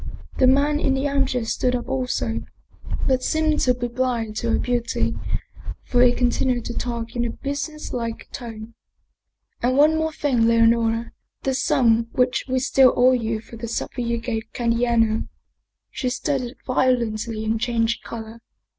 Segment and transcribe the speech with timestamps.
[0.39, 2.41] The man in the armchair stood up also,
[3.05, 5.13] but seemed to be blind to her beauty,
[5.83, 8.73] for he continued to talk in a busi nesslike tone:"
[9.61, 11.11] And one thing more, Leonora,
[11.43, 15.27] the sum which we still owe you for the supper you gave Candiano"
[15.91, 18.41] She started violently and changed color.